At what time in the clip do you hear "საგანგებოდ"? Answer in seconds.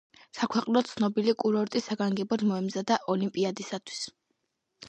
1.89-2.47